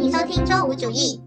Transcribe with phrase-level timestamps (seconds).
[0.00, 1.20] 欢迎收听周五主义。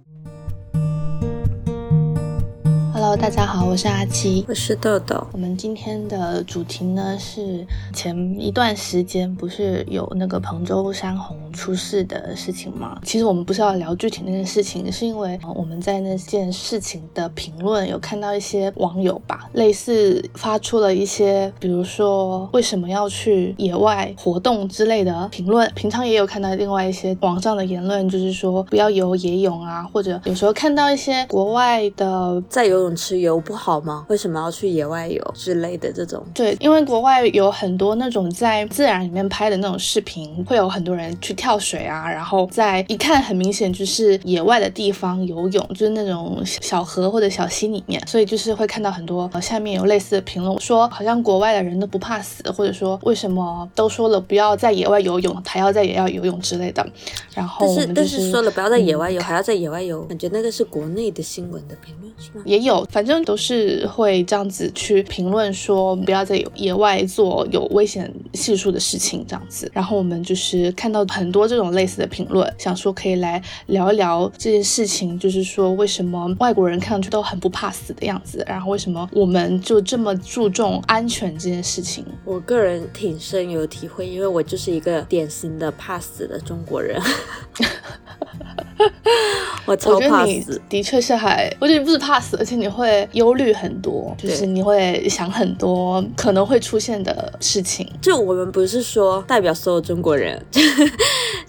[3.13, 5.27] Hello，大家好，我是阿七，我是豆豆。
[5.33, 7.63] 我们今天的主题呢是
[7.93, 12.99] 前一段时间不是有那个彭州山洪出事的事情吗？
[13.03, 25.71] 其实我们不是要聊具体那件事情，是因为我们在那件事情的评论有看到一些网友吧，类似发出了一些，比如说为什么要去野外活动之类的评论。
[25.75, 32.97] 平常也有看到另外一些网上的言论，就是说不要游野泳啊，或者有时候看到一些国外的在游泳。
[33.02, 34.05] 池游不好吗？
[34.09, 36.23] 为什么要去野外游之类的这种？
[36.33, 56.85] 对，因为国外有很多那种在自然里面拍的那种视频，会有很多人去跳水啊，然后在一看很明显就是野外的地方游泳，就是那种小河或者小溪里面，所以就是会看到很多下面有类似的评论，说好像国外的人都不怕死，或者说为什么都说了不要在野外游泳，还要在野外游泳之类的。
[57.33, 62.43] 然后但是但是说了不要在野外游，还要在野外游，感觉那个是国内的新闻的评论是吗？
[62.45, 62.85] 也有。
[62.93, 82.05] 反正都是会这样子去评论说不要在野外做有危险系数的事情这样子，然后我们就是看到很多这种类似的评论，想说可以来聊一聊这件事情，就是说为什么外国人看上去都很不怕死的样子，然后为什么我们就这么注重安全这件事情？
[82.23, 87.01] 我个人挺深有体会，因为我就是一个典型的怕死的中国人。
[89.65, 97.87] 我超怕死，的确是还，我觉得你不是怕死，而且你会忧虑很多，就是你会想很多可能会出现的事情。
[98.01, 100.43] 就我们不是说代表所有中国人，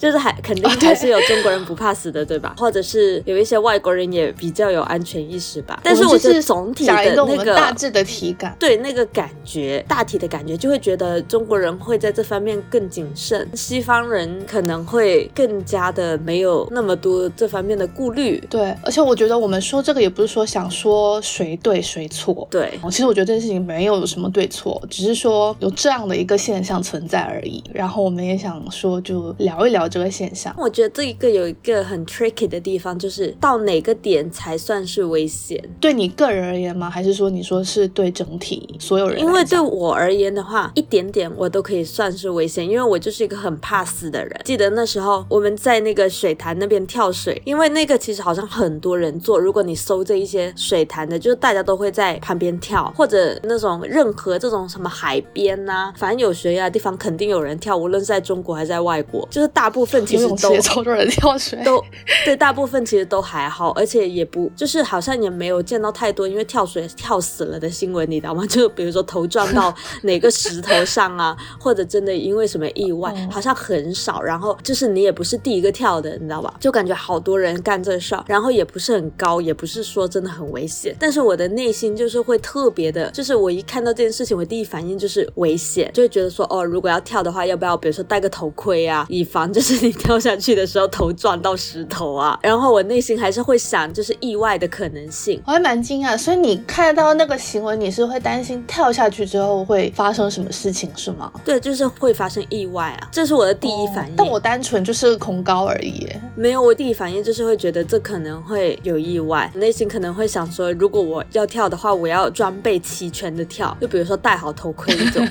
[0.05, 2.55] 就是还肯定还是有中国人不怕死的，对吧？
[2.56, 5.80] 或者是有一些外国人也比较有安全意识吧。
[5.83, 18.05] 但是我是总体的那个大致的体感，对那个感觉，大体的感觉就会觉得中国人会在这方面更谨慎，西方人可能会更加的没有那么多这方面的顾。
[18.05, 27.64] 顾虑对，而且我觉得我们说这个也不是说想说谁对谁错，对，其实我觉得这件事情没有什么对错，只是说有这样的一个现象存在而已。
[27.73, 30.55] 然后我们也想说，就聊一聊这个现象。
[30.58, 35.62] 我觉得这一个有一个很 tricky 的地方，就是到哪个点才算是危险？
[35.80, 36.90] 对你个人而言吗？
[36.90, 39.18] 还是说你说是对整体所有人？
[39.20, 44.40] 因为对我而言的话，一点点我都可以算是危险，因为我就是一个很怕死的人。
[44.44, 47.94] 记得那时候我们在那个水潭那边跳水，因为那个。
[48.04, 61.80] 其实好像很多人做，如果你搜这一些水潭的，就是大家都会在旁边跳，或者那种任何这种什么海边呐，反正有悬崖的地方肯定有人跳，无论是在中国还是在外国，就是大部分其实都超多人跳水，都
[62.24, 68.45] 对，大部分其实都还好，而且也不就是好像也没有见到太多因为跳水跳死了的新闻，你知道吗？
[68.46, 69.72] 就比如说头撞到
[70.02, 74.20] 哪个石头上啊，或者真的因为什么意外，好像很少。
[74.20, 76.52] 然后就是你也不是第一个跳的，你知道吧？
[76.58, 77.84] 就感觉好多人干。
[77.84, 92.39] 这事儿然后也不是很高，也不是说真的很危险，但是我的内心就是会特别的，就是我一看到这件事情，我第一反应就是危险，就会觉得说，哦，如果要跳的话，要不要比如说戴个头盔啊，以防就是你跳下去的时候头撞到石头啊。
[92.42, 95.42] 然后我内心还是会想，就是意外的可能性。
[95.47, 101.30] 我还蛮惊讶，所以你看到那个行为，你是会担心跳下去之后会发生什么事情是吗？
[101.45, 104.14] 对，就是会发生意外啊，这是我的第一反应。
[104.17, 107.75] 但我单纯就是恐高而已，没有，我第一反应就是会觉得。
[107.75, 115.29] 得这可能会有意外，内心可能会想说，如果我要跳的话，我要装备齐全的跳，就比如说戴好头盔那种，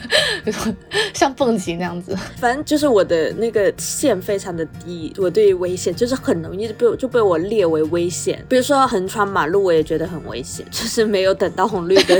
[1.15, 2.13] 像蹦极那样子。
[2.35, 8.43] 反正就是我的那个线非常的低，我对于危险就是很容易被就被我列为危险。
[8.47, 12.19] 比如说横穿马路，我也觉得很危险，就是没有等到红绿灯，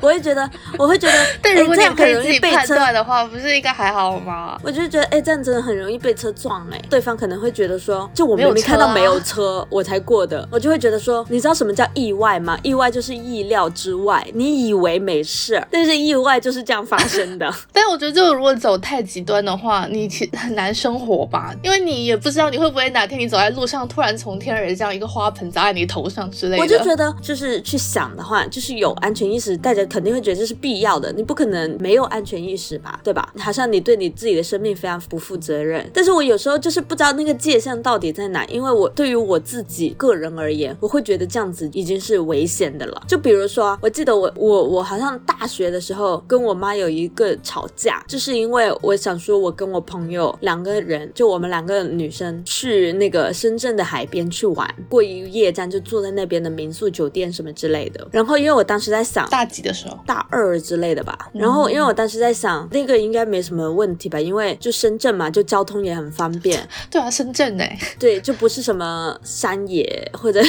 [0.00, 0.48] 我会觉得
[0.78, 4.58] 我会觉得， 但如果你可以自己判断的话，不是应该还好吗？
[4.62, 9.66] 我就觉得，哎，这样真的很容易被车撞，哎，对方可能会觉得说，就我明明看到没有车。
[9.68, 12.58] 我才过的，我就会觉得说，你知道什么叫意外吗？
[12.62, 17.52] 意外就是意料之外，你以为没事，但是意外就是这样发生的。
[17.72, 26.62] 但我觉得，就如果走太极端的话，你其很难生活吧，因为你也不知道你会不会哪天你走在路上，突然从天而降一个花盆砸在你头上之类的。
[26.62, 31.12] 我就觉得，就是去想的话，就是有安全意识，大家肯定会觉得这是必要的。
[31.12, 33.32] 你不可能没有安全意识吧，对吧？
[33.38, 35.88] 好像你对你自己的生命非常不负责任。
[35.92, 39.42] 但是我有时候就是不知道那个界限到底在哪，因为我对于我。
[39.42, 43.02] 自己个人而言，我会觉得这样子已经是危险的了。
[43.08, 58.06] 就比如说，我记得我我我好像大学的时候跟我妈有一个吵架，就是因为我想说，我跟我朋友两个人，就我们两个女生去那个深圳的海边去玩，过一夜，这样就住在那边的民宿、酒店什么之类的。
[58.12, 61.30] 然后因为我当时在想，大几的时候，大二之类的吧。
[61.32, 66.68] 然后因为我当时在想，那个应该没什么问题吧，因为就深圳嘛，就交通也很方便。
[66.90, 70.42] 对啊，深圳哎，对，就不是什么山野或者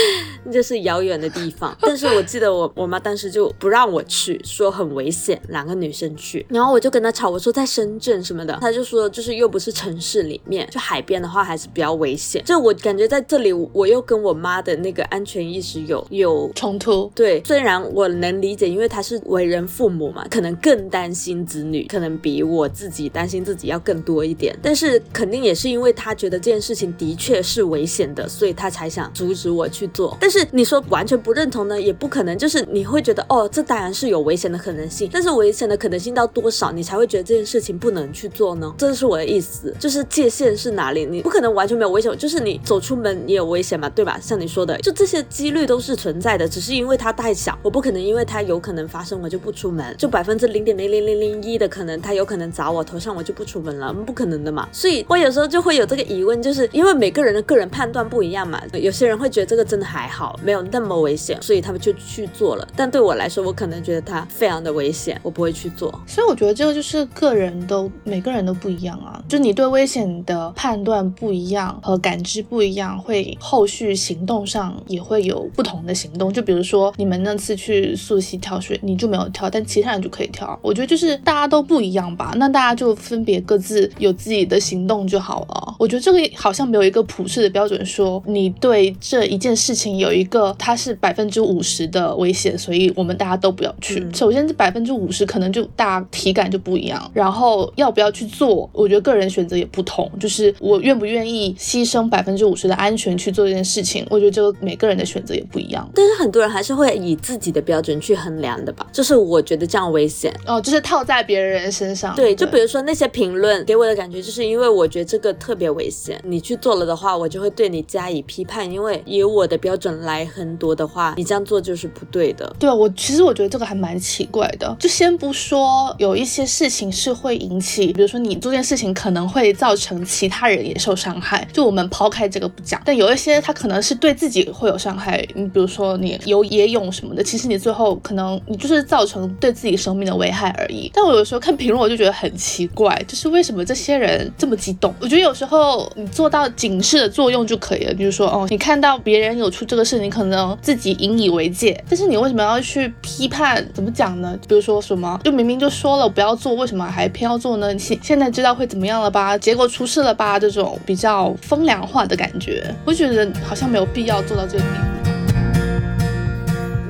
[0.52, 1.74] 就是遥远的地方。
[1.80, 6.44] 但是我记得我我妈当时就不让我去，说很危险，两个女生去。
[6.50, 12.42] 然后我就跟她吵，我说在深圳什么的，她就说就是又不是城市里面，去海边的话还是比较危险。
[12.44, 17.10] 就我感觉在这里，我又跟我妈的那个安全意识有有冲突。
[17.14, 24.56] 对，虽然我能理解，因为她是为人父母嘛，可能更担心子女，可能比我自己担心自己要更多一点。
[24.62, 30.16] 但是肯定也是因为她觉得这件事情的确是危险的，所以她才想阻止我去做。
[30.20, 32.36] 但是你说完全不认同呢，也不可能。
[32.36, 38.72] 就是你会觉得哦，这当然是有危险的可能性，但是危险的可能性到多少，你才会觉得这件事情不能去做呢？
[38.76, 41.04] 这是我的意思，就是界限是哪里？
[41.04, 44.18] 你不可能完全没有危险，就是你走出门也有危险嘛，对吧？
[44.18, 49.94] 像你说的，就这些几率都是存在的，只是因为它太小，我不可能因为它有可能发生，我就不出门。
[49.98, 54.66] 就百分之零点零零零零一的可能，它有可能砸我头上，我就不出门了，不可能的嘛。
[54.72, 62.66] 所以我有时候就会有这个疑问，就是因为每个人的个人判断不一样嘛，有些人会觉得这个真的还好，没有那么危险，所以他们就去做了。
[62.74, 65.92] 但对我来说，我可能觉得它非常的危险，我不会去做。
[66.06, 76.32] 所以我觉得这个就是个人都每个人都不一样啊，就你对危险的判断不一样和感知不一样，会后续行动上也会有不同的行动。
[76.32, 80.58] 就比如说你们那次去溯溪跳水，你就没有跳，但其他人就可以跳。
[80.62, 85.74] 我觉得就是大家都不一样吧，那大家就分别各自有自己的行动就好了。
[85.78, 94.06] 我觉得这个好像没有一个普世的标准，说你对这一件事情有一个它是百分之五十的危险，所以我们大家都不要去。
[94.12, 99.95] 首先这百分之五十可能就大家体感就不一样，然后要不要去做，我觉得个人选择也不同。
[100.18, 105.88] 就是我愿不愿意牺牲百分之五十的安全去做这件事情，我觉得这个每个人的选择也不一样。
[105.94, 112.14] 但是很多人还是会以自己的标准去衡量的吧，就是我觉得这样危险哦，就是套在别人身上。
[112.16, 122.54] 对，就比如说那些评论给我的感觉，就是因为我觉得这个特别危险，你去做了的话，我就会对你加以批判，因为以我的标准来衡多的话，你这样做就是不对的。
[122.58, 124.74] 对啊，我其实我觉得这个还蛮奇怪的。
[124.80, 135.24] 就先不说有一些事情是会引起，比如说你做件事情可能会造成成其他人也受伤害，就我们抛开这个不讲，但有一些他可能是对自己会有伤害。
[135.34, 140.90] 你比如说你游野泳什么的，其实你最后可能你就是造成对自己生命的危害而已。
[140.92, 144.92] 但我有时候看评论，我就觉得很奇怪，就是为什么这些人这么激动？
[145.00, 153.64] 我觉得有时候你做到警示的作用就可以了，比如说哦，你看到别人有出这个事，你可能自己引以为戒，但是你为什么要去批判？
[153.72, 154.36] 怎么讲呢？
[154.48, 157.76] 比如说什么，就明明就说了不要做，为什么还偏要做呢？
[157.78, 159.36] 现现在知道会怎么样了吧？
[159.36, 160.38] 结果出事了吧？
[160.38, 164.70] 这种比较风凉话的感觉，我觉得好像没有必要做到这个地
[165.04, 165.15] 步。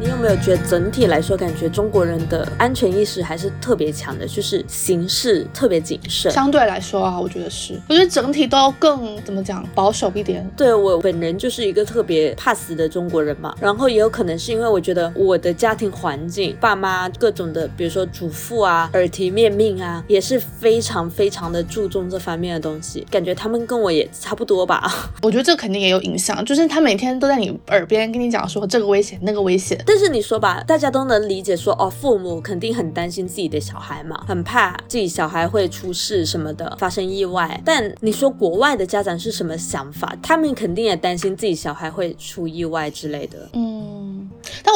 [0.07, 6.31] 你有没有觉得整体来说，感觉中国人的安全意识还是特别强的，就是行事特别谨慎。
[6.31, 10.49] 相对来说啊，我觉得是，我觉得整体都更怎么讲保守一点。
[10.57, 24.89] 对我本人就是一个特别怕死的中国人嘛，然后也有可能是因为我觉得我的家庭环境，爸妈各种的，比如说嘱咐啊，耳提面命啊，也是非常非常的注重这方面的东西，感觉他们跟我也差不多吧。
[25.23, 37.59] 我觉得这肯定也有影响，就是他每天都在你耳边跟你讲说这个危险那个危险，但但是你说吧，大家都能理解说哦，父母肯定很担心自己的小孩嘛，很怕自己小孩会出事什么的，发生意外。
[37.65, 40.15] 但你说国外的家长是什么想法？
[40.23, 43.49] 他们肯定也担心自己小孩会出意外之类的。
[43.55, 43.76] 嗯，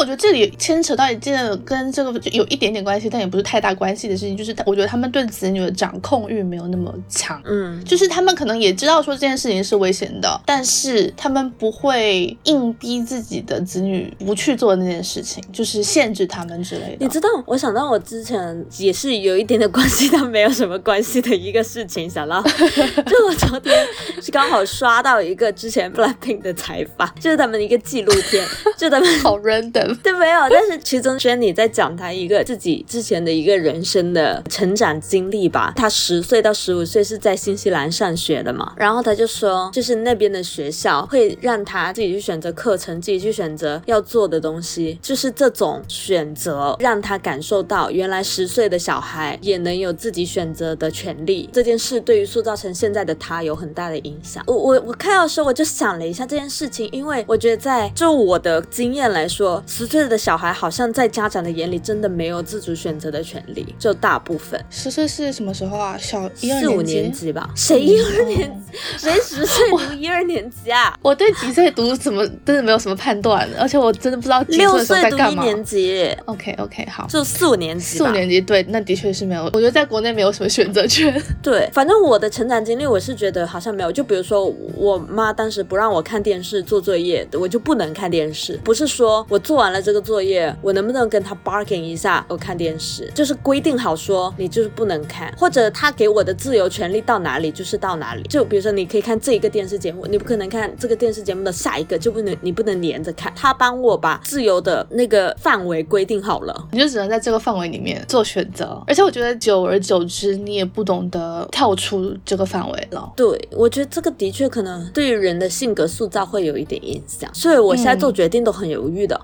[0.00, 7.38] 我觉得这里牵扯到一件跟这个有一点点关系，但也不是太大关系的事情，就是我觉得他们对子女的掌控欲没有那么强。
[7.44, 15.44] 嗯，就是他们可能也知道说这件事情是危险的，但是他们不会硬逼自己的子女不去做那件事情。
[15.52, 16.96] 就是限制他们之类的。
[17.00, 22.08] 你知道，我想到我之前也是有一点点关系，但没有什么关系的一个事情。
[22.08, 22.40] 想到，
[23.04, 23.86] 就我昨天
[24.22, 28.46] 是刚好刷到一个之前 Blackpink 的采访，就是他们一个纪录片，
[28.78, 30.40] 就他们好 random， 对，没有。
[30.50, 35.72] 但是其中 Jennie 在讲他一个自己之前的一个人生的成长经历吧。
[35.76, 51.48] 他十岁到十五岁是在新西兰上学的嘛，然后他就说，就是那边的学校会让他自己去选择课程，自己去选择要做的东西，就是这种选择让他感受到，原来十岁的小孩也能有自己选择的权利。
[51.52, 54.42] 这件事对于塑造成现在的他有很大的影响。
[54.46, 64.62] 我我我看到的时候，我就想了一下这件事情，因为我觉得在就我的经验来说，十岁的小孩好像在家长的眼里真的没有自主选择的权利，就大部分。
[64.68, 65.96] 十岁是什么时候啊？
[65.96, 67.48] 小一二四五年年级吧？
[67.56, 68.78] 谁一二年级？
[68.98, 70.94] 谁十岁读一二年级啊？
[71.00, 75.34] 我对几岁读怎么真的没有什么判断，而且我真的不知道几岁六的时候岁读一。
[75.40, 77.06] 年级，OK OK，好。
[77.08, 77.96] 就四五年级。
[77.96, 79.44] 四五年级，对，那的确是没有。
[79.44, 81.10] 我觉得在国内没有什么选择权。
[81.42, 83.90] 对，反正我的成长经历，我是觉得好像没有。
[83.90, 84.44] 就比如说，
[84.76, 88.60] 我妈当时不让我看电视做作业，我就不能看电视。
[88.62, 98.22] 不是说我做完了这个作业，我能不能跟他 bargain 一下，我看电视，就是规定好说你就是不能看，或者他给我的自由权利到哪里就是到哪里。
[98.24, 103.32] 就比如说，你可以看这一个电视节目，你不可能看这个电视节目的下一个，就不能你不能连着看。
[103.36, 106.68] 他帮我把自由的那个范围规定好了。
[106.72, 113.12] 你就只能在这个范围里面做选择，而且我觉得久而久之，你也不懂得跳出这个范围了。
[113.16, 119.20] 对，我觉得这个的确可能对于人的性格塑造会有一点影响，所以我现在做决定都很犹豫的，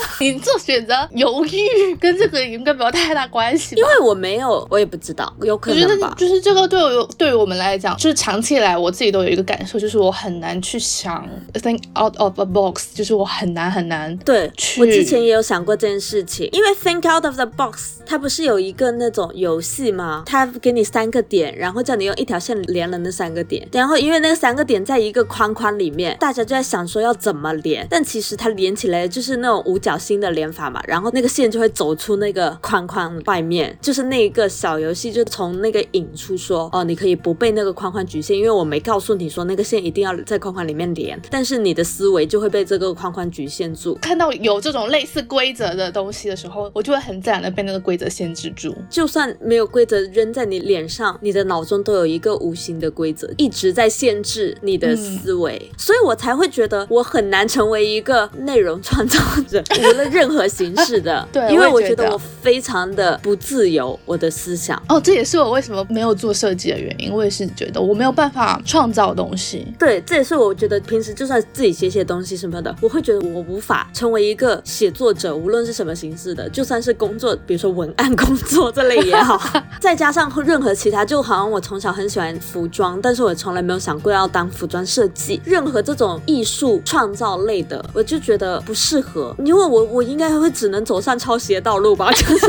[0.20, 3.80] 你做选择犹豫，跟这个应该没有太大关系吧。
[3.80, 6.14] 因为我没有，我也不知道，有可能吧。
[6.16, 20.22] 就是这个对我对于我们来讲，就是长期以来我自己都有一个感受，就是我很难去想 think out of a box，就是我很难很难对，去我之前也有想过这件事情，因为 Think Out of the Box，它不是有一个那种游戏吗？
[20.26, 43.94] 它给你三个点，然后叫你用一条线连了那三个点，然后因为那个三个点在一个框框里面，大家就在想说要怎么连，但其实它连起来就是那种五角星的连法嘛，然后那个线就会走出那个框框外面，就是那一个小游戏就从那个引出说，哦，你可以不被那个框框局限，因为我没告诉你说那个线一定要在框框里面连，但是你的思维就会被这个框框局限住。
[44.00, 48.74] 看到有这种类似规则的东西的时候，我就会很自然的被那个规则限制住。
[48.88, 59.18] 就算没有规则扔在你脸上，你的脑中都有一个无形的规则，一直在限制你的思维，所以我才会觉得我很难成为一个内容创造
[59.48, 61.26] 者，无论任何形式的。
[61.32, 64.80] 对因为我觉得我非常的不自由，我的思想。
[64.88, 67.12] 哦，这也是我为什么没有做设计的原因。
[67.12, 69.66] 我也是觉得我没有办法创造东西。
[69.78, 79.40] 对，这也是我觉得平时就算自己写写东西什么的，我会觉得我无法成为一个写作者，无论是什么形式的，就算是工作，比如说文案工作这类也好，
[79.80, 92.46] 再加上任何其他，就好像我从小很喜欢服装，但是我从来没有想过要当服装设计，任何这种艺术创造类的，我就觉得不适合，因为我我应该会只能走上抄袭的道路吧，就是。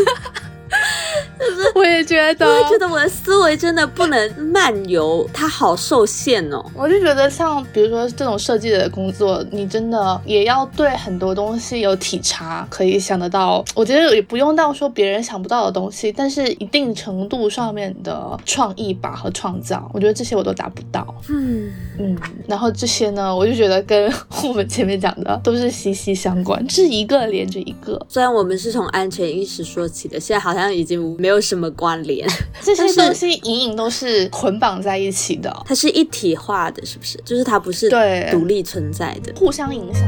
[1.76, 6.64] 我也觉得，我也觉得我的思维真的不能漫游，它好受限哦。
[6.74, 13.64] 我就觉得像比如说这种设计的工作，你真的也要对很多东西有体察，可以想得到。
[13.76, 21.06] 我觉得也不用到说别人想不到的东西，但是一定程度上面的创意吧和创造，我觉得这些我都达不到。
[21.30, 22.18] 嗯，嗯，
[22.48, 24.12] 然后这些呢，我就觉得跟
[24.44, 28.00] 我们前面讲的都是息息相关，是一个连着一个。
[28.08, 32.28] 虽然我们是从安全意识说起的，现在好像已经没有什么关联，
[32.62, 37.20] 这些东西隐隐都是捆绑在一起的，它是一体化的，是不是？
[37.26, 39.34] 就是它不是对独立存在的。
[39.36, 40.02] 互相影响。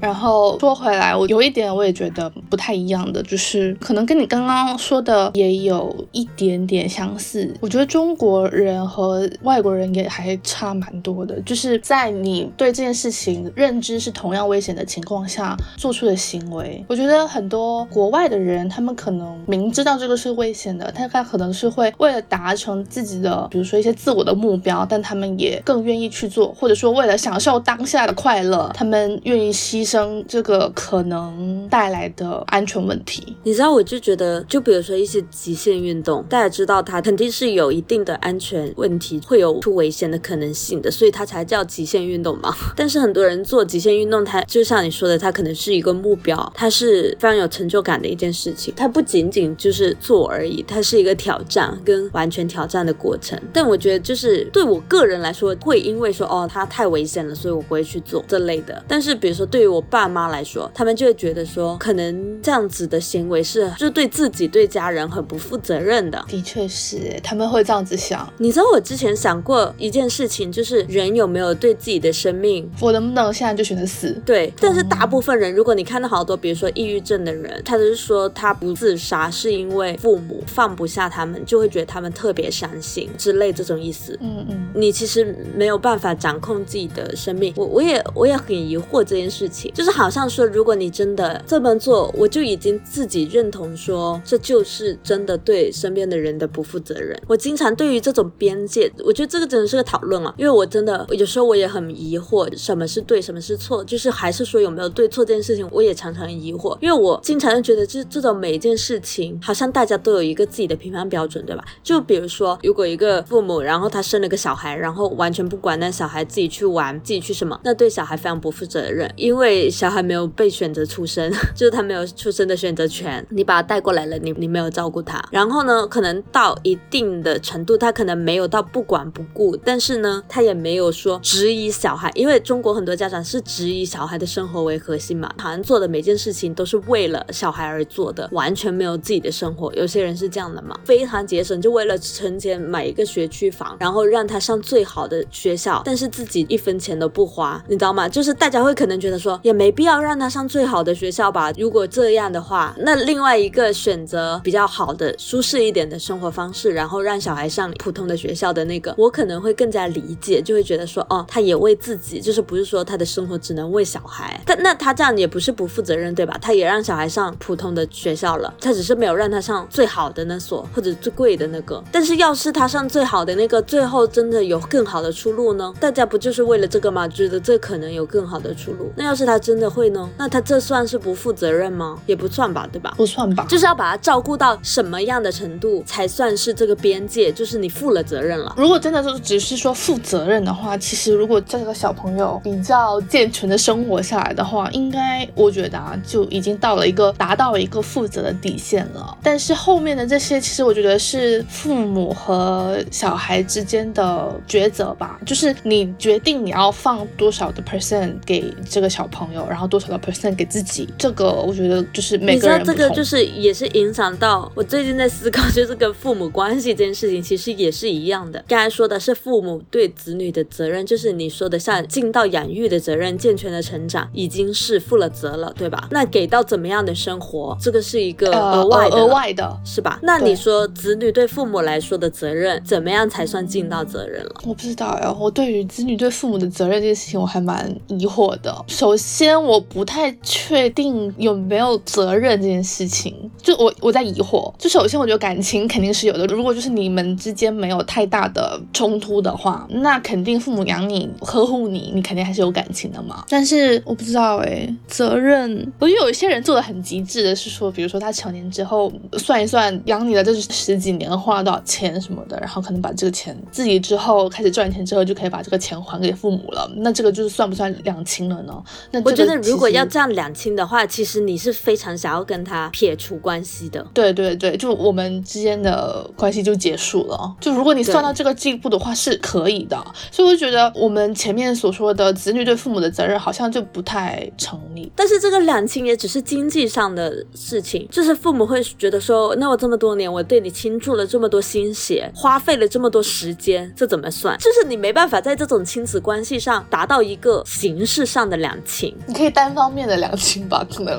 [0.00, 7.54] 然后说回来，我有一点我也觉得不太一样的，就是可能跟你刚刚说的也有一点点相似。
[7.60, 16.82] 我觉得中国人和外国人也还差蛮多的，就是在你对这件事情认知是同样危险的情况下做出的行为。
[16.88, 33.36] 我觉得很多国外的人，他们可能明知道这个是危险的，但他可能是会为了达成自己的，比如说一些自我的目标，但他们也更愿意去做，或者说为了享受当下的快乐，他们愿意牺牲生这个可能带来的安全问题。
[33.42, 42.54] 你知道，我就觉得，就比如说一些极限运动，大家知道它肯定是有一定的安全问题，会有出危险的可能性的，所以它才叫极限运动嘛。
[42.76, 48.72] 但是很多人做极限运动，它就像你说的，它可能是一个目标，它是非常有成就感的一件事情。
[48.76, 53.36] 它不仅仅就是做而已，它是一个挑战跟完全挑战的过程。
[53.52, 58.84] 但我觉得，就是对我个人来说，会因为说哦，它太危险了，所以我不会去做这类的。
[58.86, 66.24] 但是比如说，对于我爸妈来说，他们就会觉得说，可能这样子的行为是就对自己、对家人很不负责任的。
[66.28, 74.20] 的确是，他们会这样子想：你知道我之前想过一件事情，就是人有没有对自己的生命我能不能现在就选择死？
[74.24, 84.18] 对，但是大部分人，如果你看到好多，比如说抑郁症的人，他就是说他不自杀是因为父母放不下他们，就会觉得他们特别伤心之类这种意思。
[84.20, 89.69] 嗯嗯，你其实没有办法掌控自己的生命，我我也我也很疑惑这件事情。
[89.74, 97.20] 就是好像说，如果你真的这么做，我就已经自己认同说，这就是真的对身边的人的不负责任。
[97.26, 111.64] 我经常对于这种边界，我觉得这个真的是个讨论啊，因为我真的有时候我也很疑惑，什么是对，什么是错，就是还是说有没有对错这件事情，我也常常疑惑，因为我经常就觉得这这种每一件事情，好像大家都有一个自己的评判标准，对吧？
[111.82, 148.08] 就比如说，如果一个父母，然后他生了个小孩，然后完全不管那小孩自己去玩，自己去什么，那对小孩非常不负责任，因为小孩没有被选择出生， 就是他没有出生的选择权，你把他带过来了，你你没有照顾他，然后呢，可能到一定的程度，他可能没有到不管不顾，但是呢，他也没有说质疑小孩，因为中国很多家长是质疑小孩的生活为核心嘛，好像做的每件事情都是为了小孩而做的，完全没有自己的生活，有些人是这样的嘛，非常节省，就为了存钱买一个学区房，然后让他上最好的学校，但是自己一分钱都不花，你知道吗？
[148.08, 151.50] 就是大家会可能觉得说，也没必要让他上最好的学校吧。
[151.58, 164.40] 如果这样的话，那另外一个选择比较好的、舒适一点的生活方式，然后让小孩上普通的学校的那个，我可能会更加理解，就会觉得说，哦，他也为自己，就是不是说他的生活只能为小孩。
[164.46, 166.38] 但那他这样也不是不负责任，对吧？
[166.40, 171.82] 他也让小孩上普通的学校了，他只是没有让他上最好的那所或者最贵的那个。
[171.90, 175.74] 但是要是他上最好的那个，最后真的有更好的出路呢？
[175.80, 177.08] 大家不就是为了这个吗？
[177.08, 178.92] 觉得这可能有更好的出路。
[178.94, 180.08] 那要是他他真的会呢？
[180.18, 181.98] 那他这算是不负责任吗？
[182.06, 182.92] 也不算吧，对吧？
[182.96, 188.54] 不算吧，就是要把他照顾到什么样的程度才算是这个边界，就是你负了责任了。
[188.56, 199.16] 如果真的就只是说负责任的话，其实如果这个小朋友比较健全的生活下来的话，应该我觉得啊，就已经到了一个达到一个负责的底线了。
[199.22, 218.44] 但是后面的这些，其实我觉得是父母和小孩之间的抉择吧，就是你决定你要放多少的 percent 给这个小朋友，然后多少个 percent 给自己，这个我觉得就是每个人你知道这个就是也是影响到我最近在思考，就是跟父母关系这件事情，其实也是一样的。
[218.48, 225.88] 刚才说的是父母对子女的责任，就是你说的像尽到养育的责任，健全的成长已经是负了责了，对吧？
[225.90, 229.98] 那给到怎么样的生活，这个是一个额外额外的，是吧？
[230.02, 234.34] 那你说子女对父母来说的责任，怎么样才算尽到责任了？
[234.44, 238.64] 我不知道呀，我对于子女对父母的责任这件事情，我还蛮疑惑的。
[238.68, 243.12] 首先，先我不太确定有没有责任这件事情，
[243.42, 244.54] 就我我在疑惑。
[244.56, 246.24] 就首先，我觉得感情肯定是有的。
[246.26, 253.24] 如果就是你们之间没有太大的冲突的话，那肯定父母养你、呵护你，你肯定还是有感情的嘛。
[253.28, 266.70] 但是我不知道哎，责任，我觉得有一些人做的很极致的是说，比如说他成年之后算一算养你的这十几年花了多少钱什么的，然后可能把这个钱自己之后开始赚钱之后就可以把这个钱还给父母了。
[266.76, 268.62] 那这个就是算不算两清了呢？
[268.92, 273.86] 那我觉得如果要这样两清的话，其实你是非常想要跟他撇除关系的。
[273.94, 277.36] 对对对，就我们之间的关系就结束了。
[277.40, 279.76] 就如果你算到这个地步的话，是可以的。
[280.10, 284.90] 所以我就觉得我们前面所说的子女对父母的责任好像就不太成立。
[284.94, 294.36] 但是这个两清也只是经济上的事情，就是父母会觉得说，那我这么多年我对你倾注了这么多心血，花费了这么多时间，这怎么算？
[294.38, 300.98] 就是你没办法在这种亲子关系上达到一个形式上的两清，你可以单方面的两清吧，可能。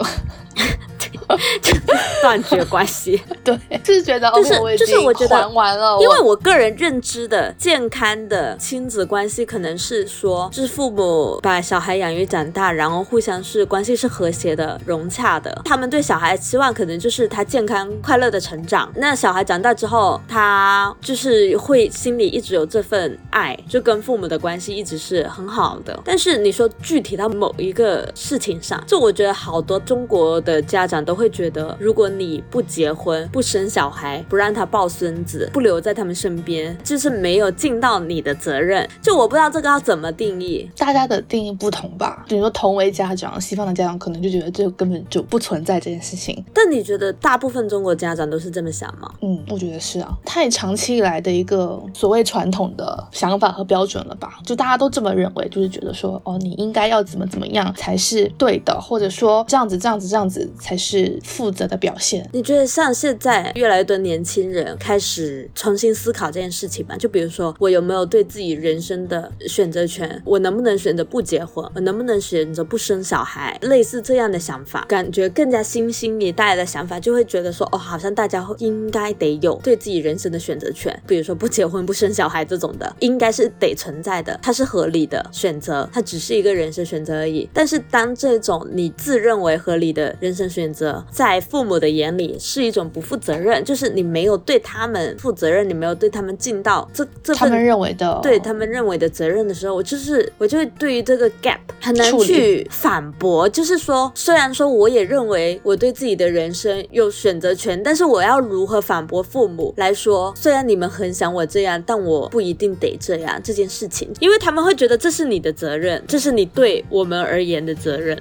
[1.62, 1.82] 就 是
[2.22, 15.62] 断绝关系， 对，就是觉得就是就是我觉得还完了，因为我个人认知的健康的亲子关系，可能是说，就是父母把小孩养育长大，然后互相是关系是和谐的、融洽的。
[15.64, 18.92] 他们对小孩期望可能就是他健康快乐的成长。
[18.96, 25.98] 那小孩长大之后，他就是会心里一直有这份爱，就跟父母的关系一直是很好的。
[26.04, 27.81] 但是你说具体到某一个
[28.14, 31.32] 事情上，就我觉得好多中国的家长都会。
[31.32, 38.86] 觉得如果你不结婚、不生小孩、不让他抱孙子、不留在他们身边，就是没有尽到你的责任。
[39.02, 42.26] 就我不知道这个要怎么定义，大家的定义不同吧。
[42.28, 46.44] 比如说同为家长，西方的家长可能就觉得这根本就不存在这件事情。
[46.54, 49.10] 但你觉得大部分中国家长都是这么想吗？
[49.22, 54.40] 嗯，我觉得是啊，太长期以来的一个所谓传统的想法和标准了吧？
[54.46, 61.20] 就大家都这么认为，就是觉得说，哦，你应该要怎么怎么样才是对的，或者说这样子、这样子、这样子才是。
[61.24, 62.28] 负责的表现。
[62.34, 66.96] 你觉得像现在越来越多年轻人开始重新思考这件事情吗？
[66.98, 70.22] 就比如说，我有没有对自己人生的选择权？
[70.26, 71.66] 我能不能选择不结婚？
[71.74, 73.58] 我能不能选择不生小孩？
[73.62, 80.98] 类似这样的想法，感觉更加新兴一代的想法，就会觉得说，哦，好像大家应该得有对自己人生的选择权。
[81.08, 87.50] 比如说不结婚、不生小孩这种的，应该是得存在的，它是合理的选择，它只是一个人生选择而已。
[87.54, 98.20] 但是当这种你自认为合理的人生选择，在父母的眼里是一种不负责任，就是你没有对他们负责任，你没有对他们尽到这这他们认为的。
[98.24, 118.18] 对他们认为的责任的时候，我就是我就会对于这个 gap 很难去反驳，就是说，虽然说我也认为我对自己的人生有选择权，但是我要如何反驳父母来说，虽然你们很想我这样，但我不一定得这样这件事情，因为他们会觉得这是你的责任，这是你对我们而言的责任。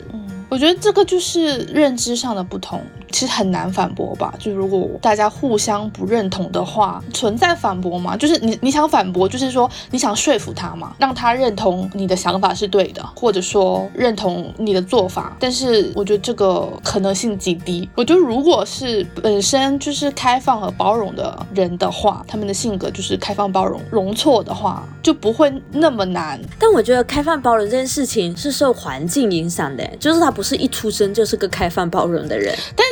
[0.51, 2.83] 我觉得这个就是认知上的不同，
[3.13, 4.35] 其实很难反驳吧。
[4.37, 8.17] 就如果大家互相不认同的话，存在反驳吗？
[8.17, 15.37] 就是你你想反驳，就是说你想说服他嘛，让他认同你的想法是对的，或者说认同你的做法。
[15.39, 17.89] 但是我觉得这个可能性极低。
[17.95, 26.41] 我觉得如果是本身就是开放和包容的人的话，他们的性格就是开放包容、容错的话，就不会那么难。
[26.59, 30.29] 但我觉得开放包容这件事情是受环境影响的，就是他。
[30.43, 32.87] 是一出生就是个开放包容的人，但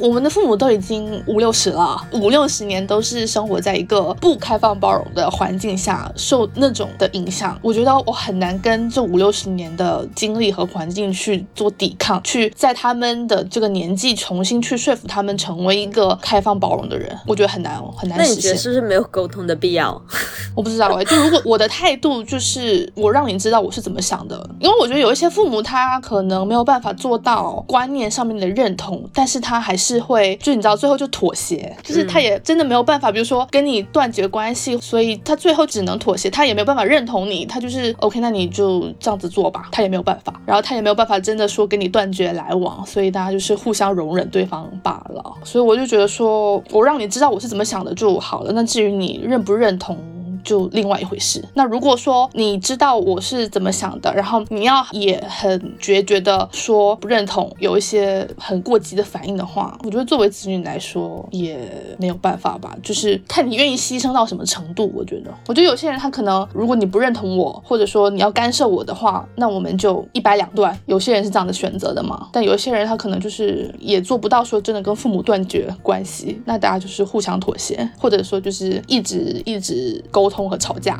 [0.00, 7.58] 我们的父母都已经五六十了，五六十年都是生活在一个不开放包容的环境下，受那种的影响。
[7.62, 18.34] 我觉得我很难跟这五六十年的经历和环境去做抵抗，去在他们的这个年纪重新去说服他们成为一个开放包容的人，我觉得很难很难实现。
[18.34, 20.00] 那你觉得是不是没有沟通的必要？
[20.54, 26.93] 我不知道哎，就如果我的态度就是我让你知道我是怎么想的，因为我觉得有一些父母他可能没有办法。
[26.94, 45.34] 做到观念上面的认同，但是他还是会，就你知道，最后就妥协，就是他也真的没有办法，比如说跟你断绝关系，所以他最后只能妥协，他也没有办法认同你，他就是 OK，那你就这样子做吧，他也没有办法，然后他也没有办法真的说跟你断绝来往，所以大家就是互相容忍对方罢了。
[45.44, 49.98] 所以我就觉得说，我让你知道我是怎么想的就好了，那至于你认不认同。
[50.44, 51.42] 就另外一回事。
[51.54, 61.58] 那如果说你知道我是怎么想的，然后你要也很决绝的说不认同，有一些很过激的反应的话，我觉得作为子女来说也
[61.98, 62.76] 没有办法吧。
[62.82, 64.92] 就是看你愿意牺牲到什么程度。
[64.94, 70.78] 我觉得，我觉得有些人他可能，如果你不认同我，或者说你要干涉我的话，那我们就一掰两断。
[70.84, 72.28] 有些人是这样的选择的嘛。
[72.32, 80.28] 但有些人他可能就是也做不到说真的跟父母断绝关系，那大家就是互相妥协，或者说就是一直一直沟。
[80.28, 80.98] 通和吵架。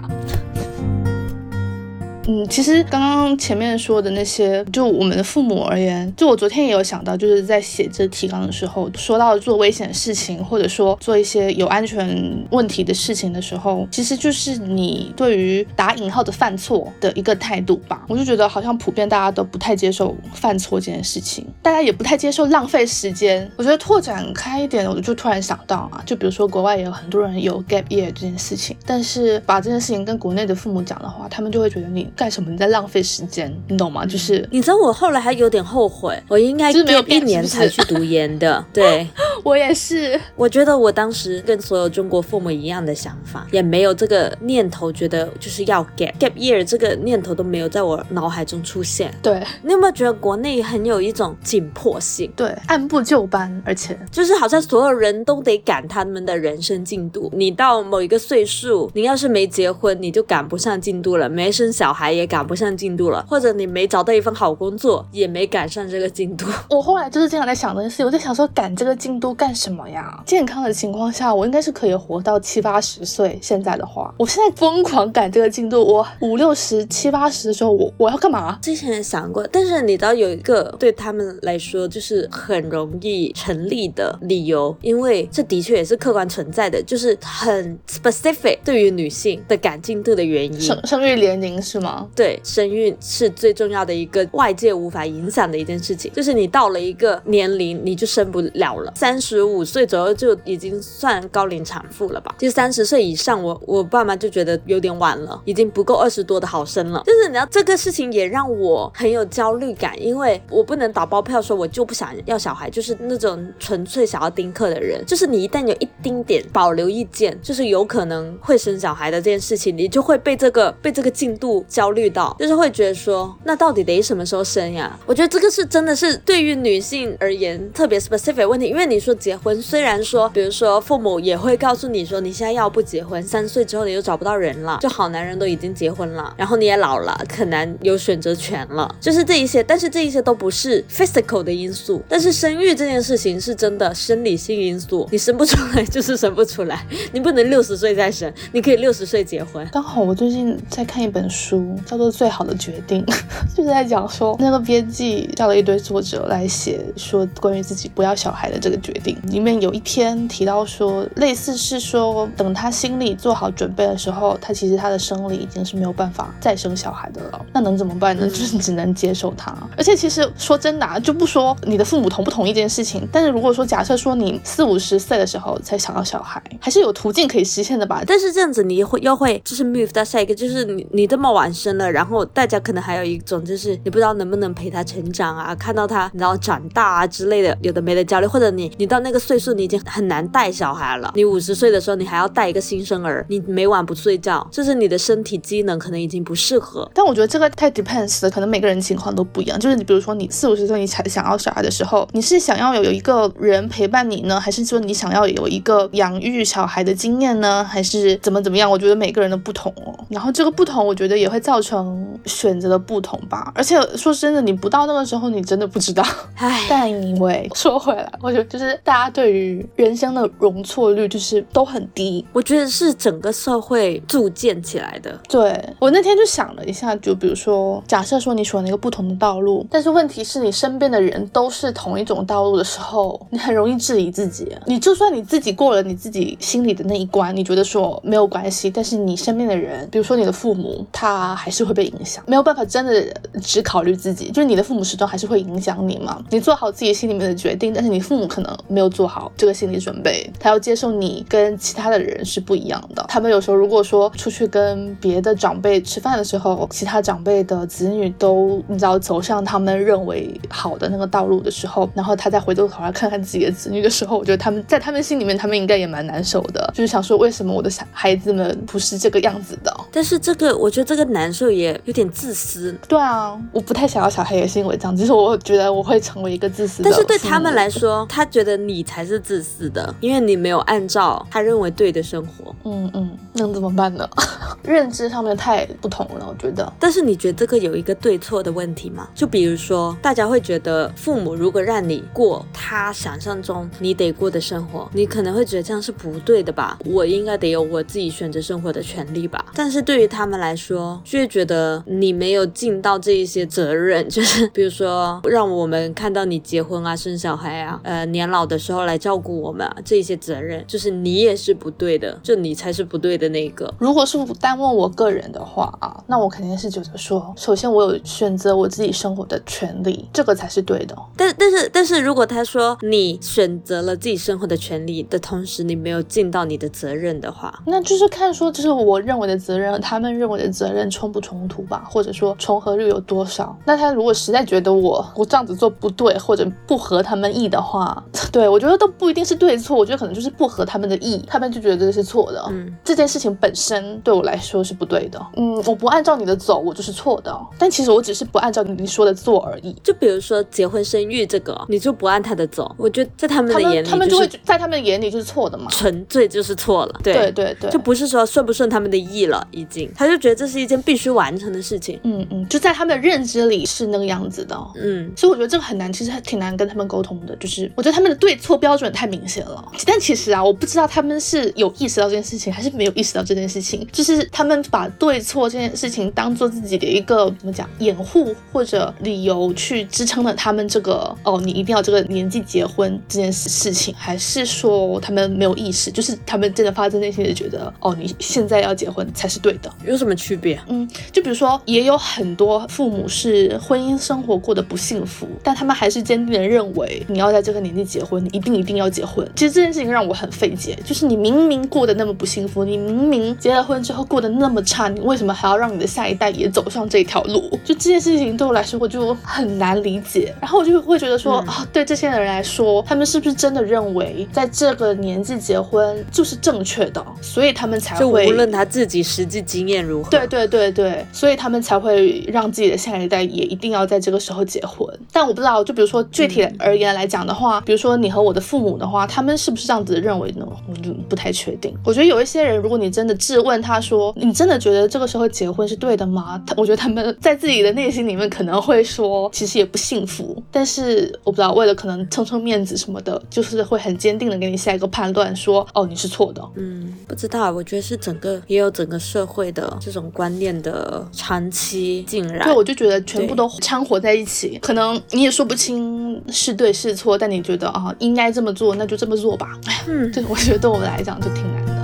[2.26, 18.06] 嗯，其实刚刚前面说的那些，就我们的父母而言，就我昨天也有想到，就是在写这提纲的时候，说到做危险的事情，或者说做一些有安全问题的事情的时候，其实就是你对于打引号的犯错的一个态度吧。
[18.08, 23.46] 我就觉得好像普遍大家都不太接受犯错这件事情，大家也不太接受浪费时间。
[23.56, 32.08] 我觉得拓展开一点，我就突然想到啊，就比如说国外也有很多人有 gap year 这件事情，但是把这件事情跟国内的父母讲的话，他们就会觉得你。
[32.16, 32.50] 干什么？
[32.50, 34.06] 你在浪费时间，你懂吗？
[34.06, 38.64] 就是你知道，我后来还有点后悔，我应该没有一年才去读研的。
[38.72, 39.08] 对，
[39.42, 40.20] 我也是。
[40.36, 49.12] 我觉得我当时跟所有中国父母一样的想法，也没有这个念头，觉得就是要 gap gap year 这个念头都没有在我脑海中出现。
[49.20, 52.30] 对，你有没有觉得国内很有一种紧迫性？
[52.36, 57.28] 对，按部就班，而且就是好像所有人都得赶他们的人生进度。
[57.34, 62.03] 你到某一个岁数，你要是没结婚，你就赶不上进度了；没生小孩。
[62.10, 66.46] 也赶不上进度了，或者你没找到一份好工作，也没赶上这个进度。
[66.70, 70.22] 我后来就是经常在想这件事，我在想说赶这个进度干什么呀？
[70.26, 73.38] 健康的情况下，我应该是可以活到七八十岁。
[73.42, 78.58] 现在的话，我现在疯狂赶这个进度，我五六十七八十的时候，我我要干嘛？
[78.62, 90.60] 之前想过，但是你知道有一个对他们来说就是很容易成立的理由，因为这的确也是客观存在的，就是很 specific 对于女性的赶进度的原因。
[90.60, 91.93] 生生育年龄是吗？
[92.14, 98.92] 对，生育是最重要的一个外界无法影响的一件事情，就是你到了一个年龄，你就生不了了。
[98.96, 102.34] 三十五岁左右就已经算高龄产妇了吧？
[102.38, 107.02] 就三十岁以上，我我爸妈就觉得有点晚了，已经不够二十多的好生了。
[107.06, 115.02] 就是你要这个事情也让我很有焦虑感，因为我不能打包票说我就不想要小孩，就是那种纯粹想要丁克的人。
[115.06, 121.83] 就是你一旦有一丁点保留意见，就是有可能会生小孩的这件事情，你就会被这个被这个进度焦。
[121.84, 124.98] 焦虑到，就是会觉得说，那到底得什么时候生呀？
[125.04, 149.68] 我觉得这个是真的是对于女性而言特别 specific 问题，因为你说结婚，虽然说，比如说父母也会告诉你说，你现在要不结婚，三岁之后你就找不到人了，就好男人都已经结婚了，然后你也老了，很难有选择权了，就是这一些，但是这一些都不是 physical 的因素，但是生育这件事情是真的生理性因素，你生不出来就是生不出来，你不能六十岁再生，你可以六十岁结婚。
[149.70, 153.04] 刚好我最近在看一本书，叫做《最好的决定》，
[153.54, 159.16] 就是在讲说那个编辑叫了一堆作者来写说关于自己不要小孩的这个决定。
[159.28, 167.46] 里面有一篇提到说，类似是说等他心里做好准备的时候，他其实他的生理已经是没有办法再生小孩的了。
[167.52, 168.28] 那能怎么办呢？
[168.28, 169.54] 就是只能接受他。
[169.76, 178.02] 而且其实说真的，啊，就不说你的父母同不同意这件事情，但是如果说假设说你四五十岁的时候才想要小孩，还是有途径可以实现的吧？
[178.06, 196.90] 但是这样子你会又会就是 move 到下一个，就是你你这么晚生了，然后大家可能还有一种就是你不知道能不能陪他成长啊，看到他然后长大啊之类的，有的没的焦虑，或者你你到那个岁数你已经很难带小孩了，你五十岁的时候你还要带一个新生儿，你每晚不睡觉，就是你的身体机能可能已经不适合。
[196.94, 199.58] 但我觉得这个太 depends 了，可能每个人情况都不一样。
[199.60, 208.70] 就是你比如说你四五十岁你才想要小孩的时候，你是想要有有一个人陪伴你呢，还是说你想要有一个养育小孩的经验呢，还是怎么怎么样？
[208.70, 209.94] 我觉得每个人的不同哦。
[210.08, 213.52] 然后这个不同，我觉得也会造成选择的不同吧。
[213.54, 216.02] 而且说真的，你不到那个时候，你真的不知道。
[216.36, 222.24] 唉， 但因为说回来，我觉得就是大家对于人生的容错率就是都很低。
[222.32, 225.20] 我觉得是整个社会铸建起来的。
[225.28, 234.50] 对我那天就想了一下，就比如说，假设说你选了一个不同的道路，但是问题是你身边的人都是同一种道路的时候，你很容易质疑自己。
[234.64, 243.04] 你就算你自己过了你自己心里的那一关，你觉得说没有关系，但是你身边的人，比如说你的父母，他还是会被影响，没有办法真的
[243.42, 246.22] 只考虑自己，就是你的父母始终还是会影响你嘛。
[246.30, 253.04] 你做好自己心里面的决定，但是你父母可能没有做好这个心理准备，他要接受你跟其他的人是不一样的。
[253.08, 269.74] 他们有时候如果说出去跟别的长辈吃饭的时候，其他长辈的子女都你知道走上他们认为好的那个道路的时候，然后他再回过头来看看自己的子女的时候，我觉得他们在他们心里面，他们应该也蛮难受的，就是想说为什么我的小孩子们不是这个样子的。
[269.92, 272.76] 但是这个，我觉得这个难受也有点自私。
[272.88, 276.90] 对啊，我不太想要小孩，也是因为这样，其实我觉得我会成为一个自私的。
[276.90, 282.54] 但是对他们来说，他觉得你才是自私的，因为你没有按照他认为对的生活。
[282.64, 284.08] 嗯嗯，能怎么办呢？
[284.62, 286.72] 认知上面太不同了，我觉得。
[286.78, 289.08] 但是你觉得这个有一个对错的问题吗？
[289.14, 296.78] 就比如说，大家会觉得父母如果让你过他想象中你得过的生活，你可能会觉得这样是不对的吧？
[296.86, 299.44] 我应该得有我自己选择生活的权利吧？
[299.54, 313.72] 但是对于他们来说，就会觉得你没有尽到这一些责任， 就是比如说让我们看到你结婚啊、生小孩啊、呃年老的时候来照顾我们啊，这一些责任，就是你也是不对的，就你才是不对的那个。
[313.78, 320.96] 如果是单问我个人的话啊，那我肯定是觉得说，首先我有选择我自己生活的权利，这个才是对的。
[321.16, 333.54] 但但是但是如果他说你选择了自己生活的权利的同时，你没有尽到你的责任的话，那就是看说，就是我认为的责任和他们认为的责任冲不冲突吧，或者说重合率有多少？
[333.66, 342.42] 那他如果实在觉得我我这样子做不对，或者不合他们意的话， 对我觉得都不一定是对错，我觉得可能就是不合他们的意，他们就觉得这是错的。
[342.48, 345.20] 嗯，这件事情本身对我来说是不对的。
[345.36, 347.38] 嗯，我不按照你的走，我就是错的。
[347.58, 349.76] 但其实我只是不按照你说的做而已。
[349.82, 357.00] 就比如说结婚生育这个，你就不按他的走，我觉得在他们的眼里，他们就会在他们的眼里就是错的嘛，纯粹就是错了。
[357.02, 361.98] 对对对，就不是说顺不顺他们的意了，已经，他就觉得这是一件必须完成的事情。
[362.04, 364.56] 嗯嗯，就在他们的认知里是那个样子的。
[364.76, 367.34] 嗯，所以我觉得这个很难，其实挺难跟他们沟通的。
[367.36, 369.72] 就是我觉得他们的对错标准太明显了。
[369.86, 373.86] 但其实啊，我不知道他们是有意识到这件事情，还是没有意识到这件事情。
[373.92, 385.90] 就是他们把对错这件事情当做自己的一个怎么讲掩护或者理由去支撑了他们这个哦，你一定要这个年纪结婚这件事事情，还是说他们没有意识？
[385.90, 390.60] 就是他们真的发自内心的觉得哦，你现在要结婚才是对的，有什么区别？
[390.68, 399.28] 嗯，就比如说，也有很多父母是婚姻生活过得不幸福，但他们还是坚定的认为你要在这个年纪结婚，你一定一定要结婚。
[399.34, 407.48] 其实这件事情让我很费解，就是你明明过得那么不幸福，你明明结了婚之后过得那么差，你为什么还要让你的下一代也走上这条路？
[407.64, 410.34] 就这件事情对我来说，我就很难理解。
[410.40, 424.86] 然后我就会觉得说啊，对这些人来说，他们是不是真的认为在这个年纪结婚就是正确的，所以他们才会无论他自己实际经验如何，对对对，对，所以他们才会让自己的下一代也一定要在这个时候结婚。
[425.12, 430.46] 但我不知道，就比如说具体而言来讲的话，比如说你和我的父母的话，他们是不是这样子认为呢？
[430.68, 431.74] 我就不太确定。
[431.84, 436.42] 我觉得有一些人，如果你真的质问他说，你真的觉得这个时候结婚是对的吗？
[436.46, 440.42] 他我觉得他们在自己的内心里面可能会说，其实也不幸福。
[440.50, 446.42] 但是我不知道，为了可能撑撑面子什么的，就是会很坚定的给你下一个判断，说哦你是错的。
[446.56, 452.44] 嗯，不知道，我觉得是整个也有整个社会的这种观念的长期浸染。
[452.44, 459.48] 对，我就觉得全部都掺和在一起，可能你也说不清是对是错，但你觉得啊应该这么做，那就这么做吧。
[459.86, 461.83] 嗯，对，我觉得对我来讲就挺难。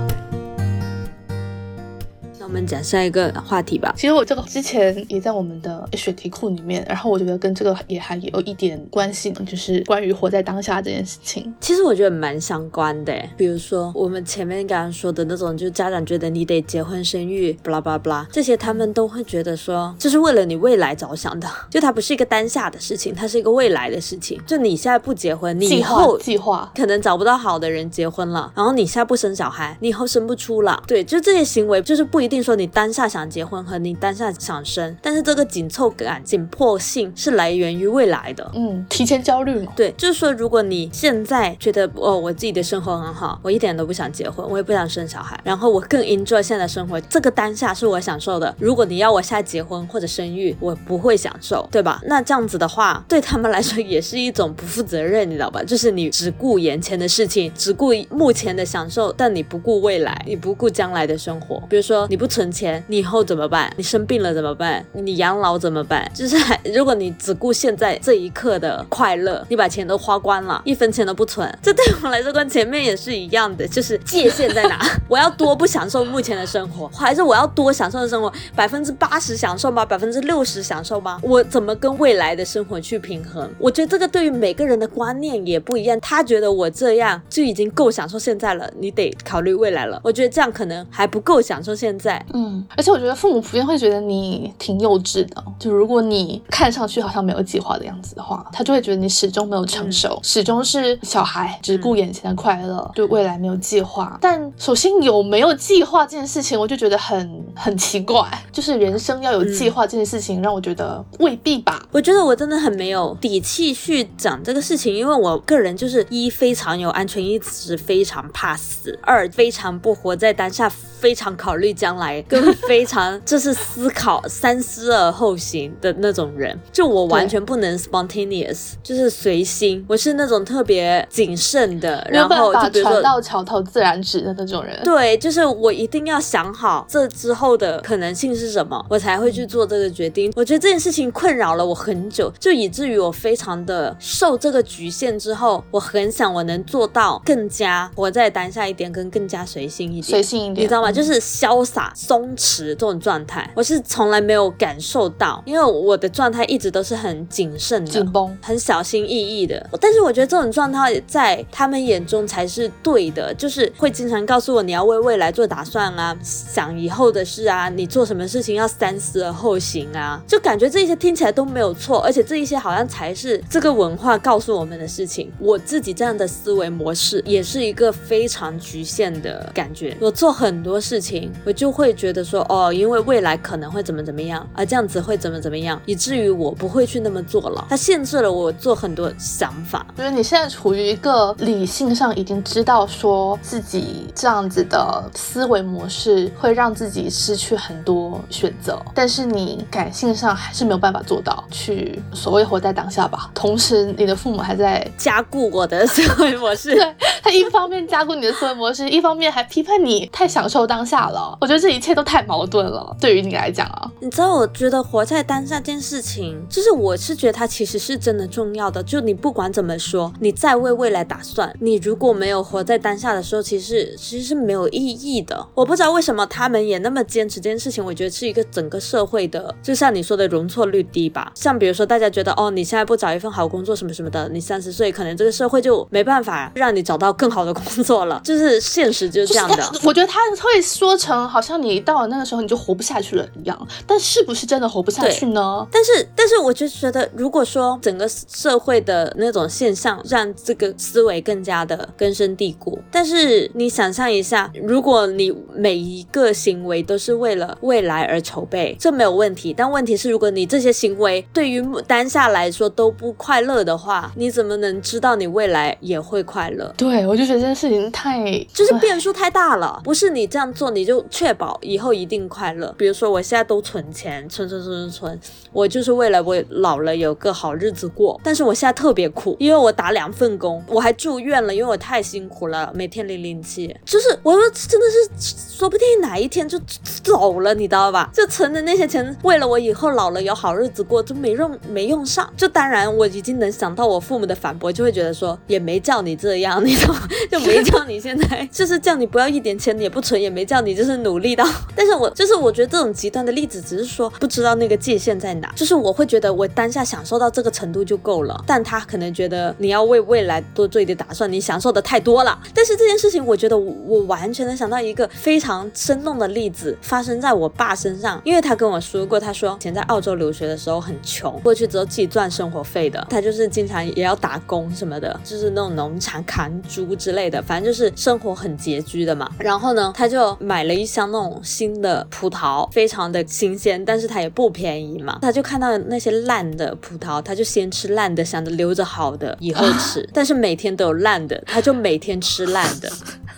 [2.51, 3.93] 们讲下一个话题吧。
[3.95, 11.51] 其实我这个之前也在我们的选题库里面，然后我觉得跟这个也还有一点关系，就是关于活在当下这件事情。
[11.61, 24.37] 其实我觉得蛮相关的，比如说我们前面刚刚说的那种，就家长觉得你得结婚生育，巴拉巴拉，这些他们都会觉得说这是为了你未来着想的，就它不是一个当下的事情，它是一个未来的事情。
[24.45, 30.83] 就你现在不结婚，你以后计划可能找不到好的人结婚了，然后你现在不生小孩，你以后生不出了。
[30.85, 32.40] 对，就这些行为就是不一定。
[32.43, 38.49] 说你当下想结婚和你当下想生，但是这个紧凑感、紧迫性是来源于未来的。
[38.53, 39.71] 嗯，提前焦虑嘛？
[39.75, 48.53] 对，就是说，如果你现在觉得哦，我自己的生活很好，我一点都不想结婚，我也不想生小孩，然后我更 enjoy 现在生活，这个当下是我享受的。
[48.57, 52.01] 如果你要我现在结婚或者生育，我不会享受，对吧？
[52.05, 55.63] 那这样子的话，对他们来说也是一种不负责任，你知道吧？
[55.63, 61.61] 就是你只顾眼前的事情，只顾目前的享受，但你不顾未来，你不顾将来的生活。
[61.69, 62.30] 比如说，你不。
[62.31, 63.71] 存钱，你以后怎么办？
[63.75, 64.83] 你生病了怎么办？
[64.93, 66.09] 你养老怎么办？
[66.15, 66.37] 就是
[66.73, 74.79] 如果你只顾现在这一刻的快乐，你把钱都花光了，一分钱都不存，这对我来说跟前面也是一样的，就是界限在哪？
[75.09, 78.31] 我要多不享受目前的生活，还是我要多享受的生活？
[78.55, 79.85] 百分之八十享受吗？
[79.85, 81.19] 百分之六十享受吗？
[81.21, 83.49] 我怎么跟未来的生活去平衡？
[83.59, 85.99] 我觉得这个对于每个人的观念也不一样。
[85.99, 89.99] 他觉得我这样就已经够享受现在了，你得考虑未来了。
[90.03, 92.20] 我觉得这样可能还不够享受现在。
[92.33, 104.17] 嗯，而且我觉得父母普遍会觉得你挺幼稚的，就如果你看上去好像没有计划的样子的话，他就会觉得你始终没有成熟，始终是小孩，只顾眼前的快乐，对未来没有计划。
[104.21, 111.81] 但首先有没有计划这件事情，我就觉得很很奇怪，就是人生要有计划这件事情，让我觉得未必吧。
[111.91, 122.10] 我觉得我真的很没有底气去讲这个事情，因为我个人就是一非常有安全意识，非常怕死；二非常不活在当下，非常考虑将来。
[122.27, 129.85] 跟非常就是思考三思而后行的那种人，就我完全不能 spontaneous，就是随心。
[129.87, 134.79] 我是那种特别谨慎的，然后就比如说船到桥头自然直的那种人。
[134.83, 140.31] 对，就是我一定要想好这之后的可能性是什么，我才会去做这个决定。
[140.35, 150.91] 我觉得这件事情困扰了我很久，就以至于我非常的受这个局限之后，我很想我能做到更加活在当下一点，跟更加随性一点，随性一点，你知道吗？
[150.91, 151.90] 就是潇洒。
[151.93, 159.69] 松弛这种状态，我是从来没有感受到，因为我的状态一直都是很谨慎的、紧绷、很小心翼翼的。
[159.79, 175.31] 但是我觉得这种状态在他们眼中才是对的，就是会经常告诉我你要为未来做打算啊，想以后的事啊，你做什么事情要三思而后行啊，就感觉这一些听起来都没有错，而且这一些好像才是这个文化告诉我们的事情。
[175.39, 181.80] 我自己这样的思维模式也是一个非常局限的感觉，我做很多事情我就会。
[181.93, 187.65] 觉得说哦，因为未来可能会怎么怎么样，而这样子会怎么怎么样，以至于我不会去那么做了。
[187.69, 189.85] 它限制了我做很多想法。
[189.97, 203.31] 就是你现在处于一个理性上已经知道说自己这样子的思维模式会让自己失去很多选择，但是你感性上还是没有办法做到去所谓活在当下吧。
[203.33, 206.75] 同时，你的父母还在加固我的思维模式。
[206.75, 211.35] 对他一方面加固你的思维模式，一方面还批判你太享受当下了。
[211.41, 211.70] 我觉得这。
[211.71, 218.81] 一切都太矛盾了，对于你来讲啊，你知道，我觉得活在当下这件事情，就是我是觉得它其实是真的重要的。
[218.83, 225.47] 就你不管怎么说，你在为未来打算，你如果没有活在当下的时候，其实其实是没有意义的。
[225.55, 227.83] 我不知道为什么他们也那么坚持这件事情。
[227.83, 231.31] 我觉得是一个整个社会的，就像你说的容错率低吧。
[231.33, 238.21] 像比如说大家觉得哦，你现在不找一份好工作什么什么的，你三十岁可能这个社会就没办法让你找到更好的工作了。
[238.23, 239.71] 就是现实就是这样的。
[239.83, 245.65] 我觉得他会会说成好像你到了那个时候你就活不下去了一样，但是不是真的活不下去呢？
[245.71, 259.53] 但是，但是我就觉得，如果说整个社会的那种现象让这个思维更加的根深蒂固，但是你想象一下，如果你每一个行为都是为了未来而筹备，这没有问题。
[259.55, 266.73] 但问题是，如果你这些行为对于当下来说都不快乐的话，你怎么能知道你未来也会快乐？
[266.77, 269.81] 对，我就觉得这件事情太就是变数太大了。
[269.83, 272.73] 不是你这样做你就确保以后一定快乐。
[272.77, 275.19] 比如说我现在都存钱，存存存存存，
[275.51, 278.19] 我就是为了我老了有个好日子过。
[278.23, 283.75] 但是我现在特别苦，因为我打两份工，我还住院了，因为我太辛苦了，每天零零七。
[283.85, 284.85] 就是我说真的
[285.17, 286.59] 是，说不定哪一天就
[287.03, 288.09] 走了，你知道吧？
[288.13, 292.31] 就存的那些钱，为了我以后老了有好日子过，就没用没用上。
[292.35, 296.95] 就当然我已经能想到我父母的反驳，就会觉得说也没叫你这样，你懂？
[297.31, 301.35] 就没叫你现在 就是叫你不要一点钱也不存，也没叫你就是努力
[301.75, 305.51] 但是我就是我觉得这种极端的例子，只是说不知道那个界限在哪。
[305.55, 312.37] 就是我会觉得我当下享受到这个程度就够了，但他可能觉得你要为未来多做一点打算，你享受的太多了。
[312.53, 329.29] 但是这件事情，我觉得我完全能想到一个非常生动的例子，发生在我爸身上，因为他跟我说过，他说以前在澳洲留学的时候很穷，过去之后自己赚生活费的，他就是经常也要打工什么的，就是那种农场砍猪之类的，反正就是生活很拮据的嘛。
[329.37, 335.19] 然后呢，他就买了一箱那种新的葡萄，非常的新鲜，但是它也不便宜嘛。
[335.21, 340.07] 他就看到那些烂的葡萄，他就先吃烂的，想着留着好的以后吃。
[340.13, 342.91] 但是每天都有烂的，他就每天吃烂的。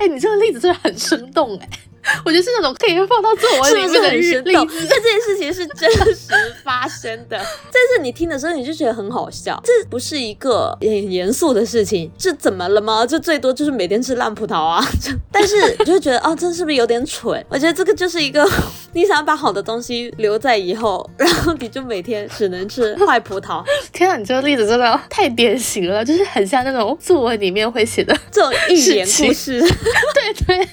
[0.00, 1.68] 哎，你这个例子真的很生动哎。
[2.24, 6.32] 我觉得是那种可以放到作文里面的例子，但这件事情是真实
[6.62, 7.36] 发生的。
[7.72, 13.06] 但是你听的时候你就觉得很好笑，这不是一个很严肃的事情，这怎么了吗？
[13.06, 14.84] 这最多就是每天吃烂葡萄啊。
[15.32, 17.44] 但是我就觉得哦，这是不是有点蠢？
[17.48, 18.48] 我觉得这个就是一个
[18.94, 23.62] 你想把好的东西留在以后，然后你就每天只能吃坏葡萄。
[23.92, 29.60] 天啊，你这个例子真的 太典型了，就是很像那种作文里面会写的这种寓言故事。
[30.14, 30.68] 对对，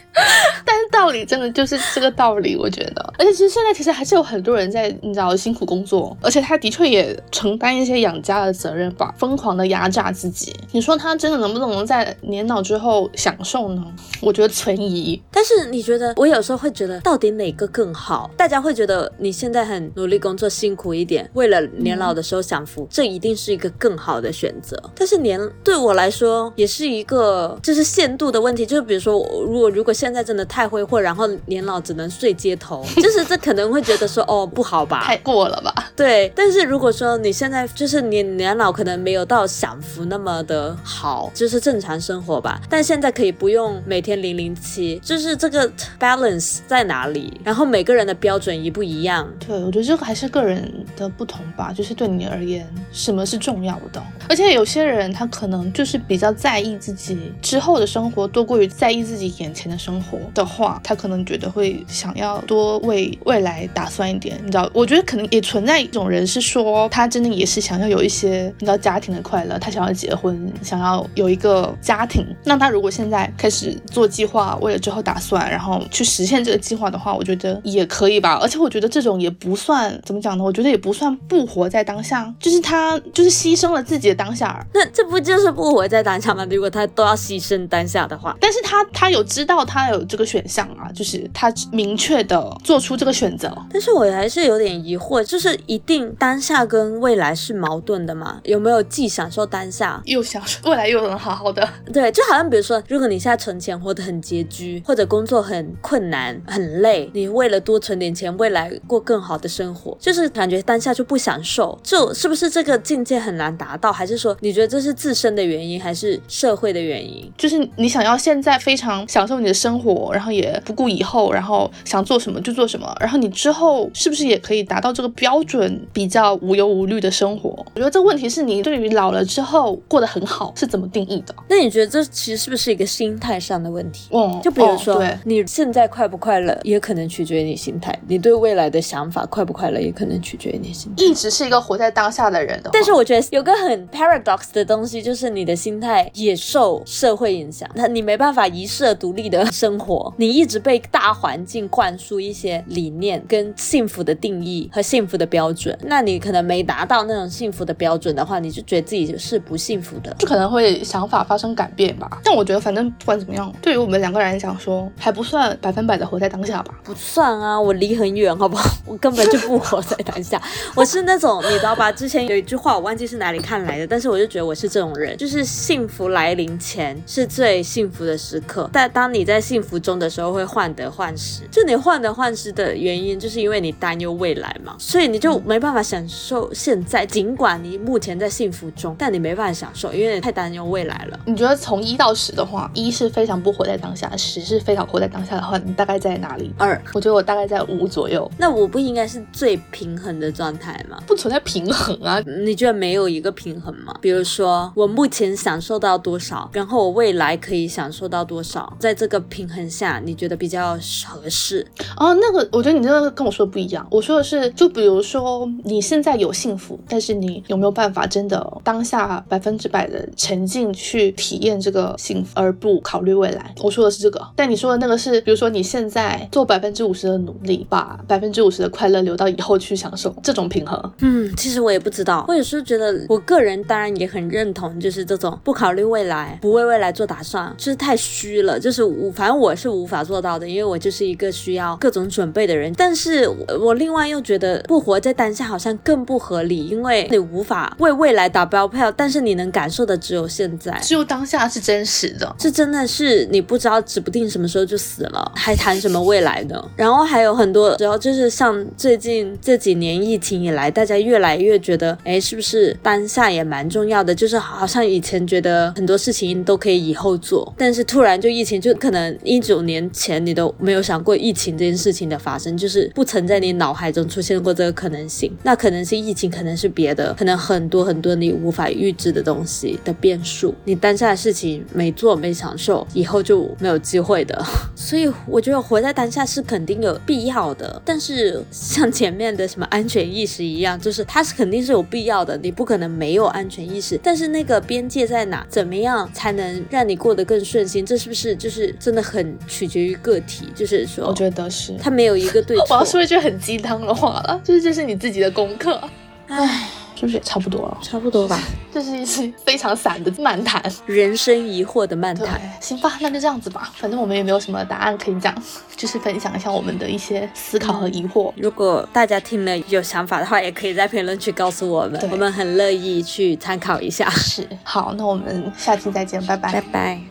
[0.66, 1.26] 但是道理。
[1.32, 3.14] 真的就是这个道理，我觉得。
[3.18, 10.54] 而且其实现在其实还是有很多人在你知道辛苦工作，而且他的确也承担一些养家的责任吧，疯狂的压榨自己。
[10.72, 13.84] 你说他真的能不能在年老之后享受呢？
[14.20, 15.22] 我觉得存疑。
[15.32, 18.11] 但是你觉得，我有时候会觉得，到底哪个更好？
[18.38, 24.82] 大家会觉得你现在很努力工作，辛苦一点，为了年老的时候享福，这一定是一个更好的选择。
[24.96, 28.66] 但是年对我来说，也是一个就是限度的问题。
[28.66, 29.14] 就是比如说，
[29.46, 35.92] 如果如果现在真的太挥霍，然后年老只能睡街头， 就是这可能会觉得说哦不好吧，太过了吧？
[35.96, 36.32] 对。
[36.36, 42.62] 但是如果说你现在就是年年老，可能没有到享福那么的好，就是正常生活吧。
[42.70, 47.40] 但现在可以不用每天零零七，就是这个 balance 在哪里？
[47.44, 49.28] 然后每个人的标准一不一样？
[49.46, 51.72] 对，我觉得这个还是个人的不同吧。
[51.74, 54.02] 就是对你而言，什么是重要的？
[54.30, 64.38] 而且有些人他可能就是比较在意自己之后的生活，多过于在意自己眼前的生活的话，他可能觉得会想要多为未来打算一点。
[64.44, 72.26] 你知道，我觉得可能也存在一种人是说，他真的也是想要有一些你知道家庭的快乐，他想要结婚，想要有一个家庭。
[72.44, 78.40] 那他如果现在开始做计划，为了之后打算，然后去实现这个计划的话，我觉得也可以吧。
[78.42, 80.44] 而且我觉得这种也不算怎么讲呢？
[80.44, 84.66] 我觉得也不算不活在当下，就是他就是牺牲了自己的当下。
[84.74, 86.48] 那这不就是不活在当下吗？
[86.50, 93.54] 如果他都要牺牲当下的话，但是他他有知道他有这个选项啊，就是他明确的做出这个选择。
[93.70, 98.40] 但是我还是有点疑惑，就是一定当下跟未来是矛盾的吗？
[98.46, 101.68] 有没有既享受当下又享受未来又能好好的？
[101.92, 113.92] 对，就好像比如说，如果你现在存钱活得很拮据，或者工作很困难很累，你为了多存点钱，未来过更好的生活，就是感觉当下就不享受，就是不是这个境界很难达到？
[113.92, 117.32] 还是说你觉得这是自身的原因，还是社会的原因？
[117.38, 127.50] 就是你想要现在非常享受你的生活，然后也不顾以后，然后想做什么就做什么，然后你之后是不是也可以达到这个标准，比较无忧无虑的生活？
[127.74, 131.34] 我觉得这个问题是你对于老了之后过得很好是怎么定义的？
[131.50, 134.10] 那你觉得这其实是不是一个心态上的问题？
[134.12, 141.04] 嗯，就比如说你现在快不快乐，也可能取决于你心态；你对未来的想法快不快乐，也可能取决于你心态。
[141.04, 147.70] 一直是一个活在当下的人的，但是我觉得有个很 paradox 的东西，就是你的心态也受社会影响。
[147.76, 162.22] 那你没办法一世独立的生活，你一直被大环境灌输一些理念跟幸福的定义和幸福的标标准，那你可能没达到那种幸福的标准的话，你就觉得自己是不幸福的，就可能会想法发生改变吧。
[162.24, 166.80] 但我觉得反正不管怎么样，对于我们两个人来讲说，还不算百分百的活在当下吧。
[166.84, 168.70] 不算啊，我离很远，好不好？
[168.86, 170.42] 我根本就不活在当下，
[170.76, 171.92] 我是那种你知道吧？
[171.92, 181.42] 之前有一句话我忘记是哪里看来的，但是我就觉得我是这种人，就是幸福来临前是最幸福的时刻，但当你在幸福中的时候会患得患失。
[181.52, 187.06] 就你患得患失的原因，就是因为你担忧未来嘛，所以你就没办法享受现在。
[187.06, 191.20] 尽管你目前在幸福中，但你没办法享受，因为你太担忧未来了。
[191.26, 196.54] 你觉得从一到十的话，一是非常不活在当下，十是非常活在当下的话，你大概在哪里？
[196.58, 198.30] 二，我觉得我大概在五左右。
[198.38, 200.98] 那我不应该是最平衡的状态吗？
[201.08, 202.22] 不存在平衡啊！
[202.44, 203.94] 你觉得没有一个平衡吗？
[204.02, 210.78] 比如说，我目前享受到多少，然后我未来可以享受到多少，在这个平衡下，你觉得比较
[211.08, 211.66] 合适？
[211.98, 213.86] 哦，那个，我觉得你这个跟我说的不一样。
[213.92, 223.54] 我说的是，就比如说你现在有幸福，但是你有没有办法真的当下百分之百的沉浸去体验这个幸福，而不考虑未来？
[223.62, 224.22] 我说的是这个。
[224.36, 230.94] 但你说的那个是，比如说你现在做百分之五十的努力，把百分之五十的快乐留到以后去享受，这种平衡。
[231.00, 232.26] 嗯，其实我也不知道。
[232.28, 238.60] 我有时候觉得，我个人当然也很认同，就是这种不考虑未来、不为未来做打算，就是太虚了。
[238.60, 242.72] 就是无，反正我是无法做到的，因为我就是一个需要各种准备的人。
[242.78, 243.28] 但是
[243.60, 256.64] 我另外又觉得，不活在当下好像更不合理，因为你无法为未来打标票，但是你能感受的只有现在，只有当下是真实的，这真的是你不知道，指不定什么时候就死了，还谈什么未来呢？
[256.76, 264.16] 然后还还有很多，主要就是像最近这几年疫情以来，大家越来越觉得，哎，是不是当下也蛮重要的？
[264.16, 275.32] 就是好像以前觉得很多事情都可以以后做，但是突然就疫情，就可能一九年前你都没有想过疫情这件事情的发生，就是不曾在你脑海中出现过这个可能性。
[275.44, 280.56] 那可能是疫情，可能是别的，可能很多很多你无法预知的东西的变数。
[280.66, 284.44] 你当下的事情没做没享受，以后就没有机会的。
[284.76, 294.00] 所以我觉得活在当下是肯定有必要的，但是像前面的什么安全意识一样，就是它是肯定是有必要的，你不可能没有安全意识。
[294.02, 295.46] 但是那个边界在哪？
[295.50, 297.86] 怎么样才能让你过得更顺心？
[297.86, 300.48] 这是不是就是真的很取决于个体？
[300.56, 302.68] 就是说，我觉得是，它没有一个对 错。
[302.70, 305.82] 我要说一句很鸡汤的话了，就是这是你自己的功课。
[306.28, 306.70] 唉。
[307.02, 307.78] 是不是也差不多了？
[307.82, 308.40] 差不多吧。
[308.72, 312.40] 这是一期非常散的漫谈，人生疑惑的漫谈。
[312.62, 313.72] 行吧，那就这样子吧。
[313.76, 315.34] 反正我们也没有什么答案可以讲，
[315.76, 318.32] 就是分享一下我们的一些思考和疑惑。
[318.38, 324.08] 如果大家听了有想法的话，也可以在评论区告诉我们，我们很乐意去参考一下。
[324.12, 327.02] 是，好，那我们下期再见，拜拜，拜拜。